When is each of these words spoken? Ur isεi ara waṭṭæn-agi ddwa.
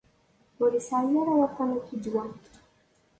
Ur 0.63 0.71
isεi 0.79 1.13
ara 1.21 1.39
waṭṭæn-agi 1.39 1.95
ddwa. 1.97 2.23